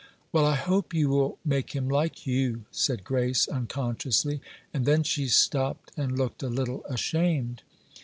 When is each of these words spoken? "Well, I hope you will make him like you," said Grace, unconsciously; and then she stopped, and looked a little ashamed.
"Well, 0.31 0.47
I 0.47 0.55
hope 0.55 0.95
you 0.95 1.09
will 1.09 1.37
make 1.45 1.73
him 1.75 1.87
like 1.87 2.25
you," 2.25 2.65
said 2.71 3.03
Grace, 3.03 3.47
unconsciously; 3.47 4.41
and 4.73 4.87
then 4.87 5.03
she 5.03 5.27
stopped, 5.27 5.91
and 5.95 6.17
looked 6.17 6.41
a 6.41 6.49
little 6.49 6.83
ashamed. 6.85 7.61